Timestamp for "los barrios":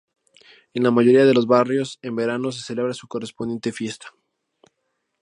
1.35-1.99